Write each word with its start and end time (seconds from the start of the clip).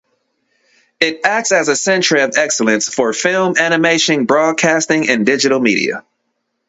It 0.99 1.21
acts 1.25 1.51
as 1.51 1.67
a 1.69 1.75
centre 1.75 2.15
of 2.17 2.35
excellence 2.35 2.91
for 2.91 3.13
film, 3.13 3.55
animation, 3.55 4.25
broadcasting 4.25 5.07
and 5.07 5.27
digital 5.27 5.59
media. 5.59 6.03